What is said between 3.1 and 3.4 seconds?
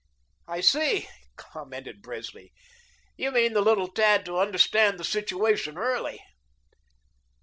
"you